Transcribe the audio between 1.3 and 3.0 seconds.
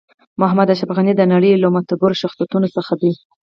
نړۍ یو له معتبرو شخصیتونو څخه